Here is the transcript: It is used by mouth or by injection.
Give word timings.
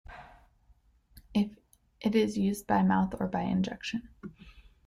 It 1.35 1.59
is 2.15 2.35
used 2.35 2.65
by 2.65 2.81
mouth 2.81 3.13
or 3.19 3.27
by 3.27 3.41
injection. 3.41 4.09